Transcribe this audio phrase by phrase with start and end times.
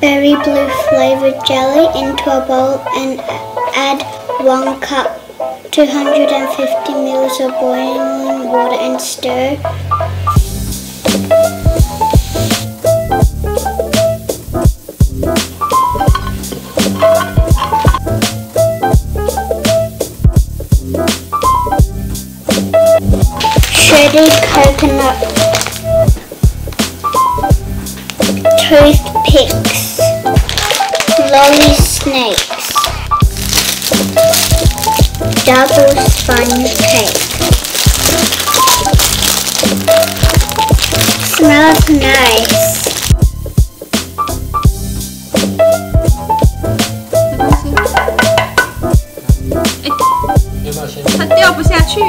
[0.00, 3.20] berry blue flavored jelly into a bowl and
[3.74, 4.00] add
[4.44, 5.20] one cup
[5.72, 9.56] 250 ml of boiling water and stir.
[23.72, 25.45] Shredded coconut
[28.65, 29.99] toothpicks,
[31.31, 32.73] lolly snakes,
[35.45, 37.19] double sponge cake.
[41.35, 42.71] Smells nice.
[47.31, 47.63] 没关系。
[49.83, 50.03] 哎，
[50.63, 51.99] 要不要先它掉不下去。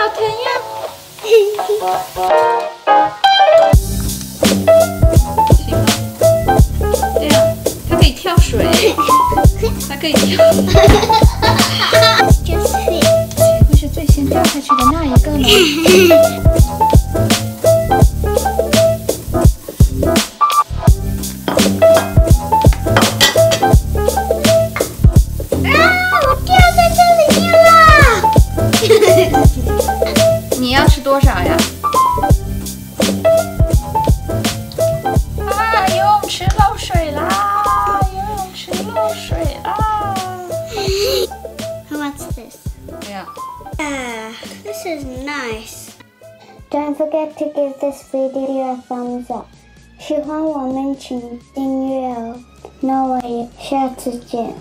[0.00, 0.48] 好疼呀。
[1.22, 1.28] 行
[1.78, 1.84] 吗？
[7.18, 7.36] 对啊，
[7.86, 8.64] 它可以跳水，
[9.86, 10.42] 它可以跳。
[12.46, 13.04] Just fit.
[13.36, 15.46] 谁会是最先掉下去的那一个呢？
[31.09, 31.55] 多少呀？
[35.39, 35.87] 啊！
[35.89, 38.01] 游泳池漏水啦！
[38.11, 40.15] 游泳池漏水啦！
[41.91, 42.57] What's this?
[42.87, 43.25] 对呀。
[43.77, 45.91] Ah, this is nice.
[46.71, 49.45] Don't forget to give this video a thumbs up.
[49.99, 52.35] 喜欢我们请订阅哦。
[52.79, 54.55] 那我也下次见。